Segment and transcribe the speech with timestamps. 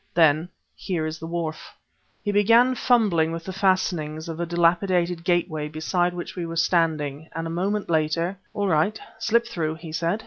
[0.15, 1.75] Then, here is the wharf."
[2.23, 7.29] He began fumbling with the fastenings of a dilapidated gateway beside which we were standing;
[7.35, 10.19] and a moment later "All right slip through," he said.